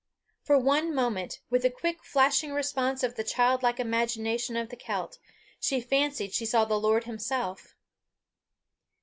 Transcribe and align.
For 0.41 0.57
one 0.57 0.95
moment, 0.95 1.41
with 1.51 1.61
the 1.61 1.69
quick 1.69 2.03
flashing 2.03 2.53
response 2.53 3.03
of 3.03 3.13
the 3.17 3.23
childlike 3.23 3.79
imagination 3.79 4.55
of 4.55 4.69
the 4.69 4.75
Celt, 4.75 5.19
she 5.59 5.79
fancied 5.79 6.33
she 6.33 6.47
saw 6.47 6.65
the 6.65 6.79
Lord 6.79 7.03
himself. 7.03 7.75